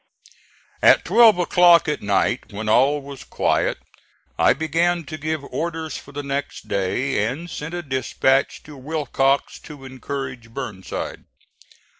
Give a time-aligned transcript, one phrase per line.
[0.81, 3.77] At twelve o'clock at night, when all was quiet,
[4.35, 9.59] I began to give orders for the next day, and sent a dispatch to Willcox
[9.59, 11.25] to encourage Burnside.